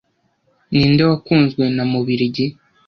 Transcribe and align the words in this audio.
Ninde 0.71 1.03
wakunzwe 1.09 1.63
na 1.75 1.83
mubirigi 1.91 2.45